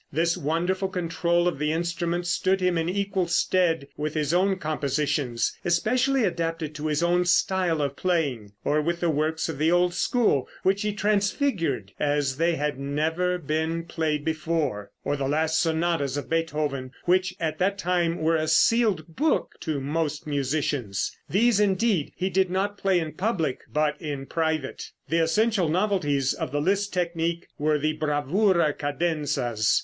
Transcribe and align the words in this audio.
This 0.11 0.35
wonderful 0.35 0.87
control 0.89 1.47
of 1.47 1.59
the 1.59 1.71
instrument 1.71 2.25
stood 2.25 2.59
him 2.59 2.75
in 2.75 2.89
equal 2.89 3.27
stead 3.27 3.87
with 3.97 4.15
his 4.15 4.33
own 4.33 4.55
compositions, 4.55 5.55
especially 5.63 6.23
adapted 6.23 6.73
to 6.73 6.87
his 6.87 7.03
own 7.03 7.23
style 7.23 7.83
of 7.83 7.95
playing; 7.95 8.51
or 8.65 8.81
with 8.81 8.99
the 9.01 9.11
works 9.11 9.47
of 9.47 9.59
the 9.59 9.71
old 9.71 9.93
school, 9.93 10.49
which 10.63 10.81
he 10.81 10.91
transfigured 10.91 11.91
as 11.99 12.37
they 12.37 12.55
had 12.55 12.79
never 12.79 13.37
been 13.37 13.83
played 13.83 14.25
before; 14.25 14.89
or 15.05 15.15
the 15.15 15.27
last 15.27 15.59
sonatas 15.59 16.17
of 16.17 16.27
Beethoven, 16.27 16.93
which 17.05 17.35
at 17.39 17.59
that 17.59 17.77
time 17.77 18.17
were 18.17 18.35
a 18.37 18.47
sealed 18.47 19.15
book 19.15 19.53
to 19.59 19.79
most 19.79 20.25
musicians. 20.25 21.15
These, 21.29 21.59
indeed, 21.59 22.11
he 22.15 22.31
did 22.31 22.49
not 22.49 22.75
play 22.79 22.99
in 22.99 23.11
public, 23.11 23.59
but 23.71 24.01
in 24.01 24.25
private. 24.25 24.89
The 25.09 25.19
essential 25.19 25.69
novelties 25.69 26.33
of 26.33 26.51
the 26.51 26.59
Liszt 26.59 26.91
technique 26.91 27.45
were 27.59 27.77
the 27.77 27.93
bravura 27.93 28.73
cadenzas. 28.73 29.79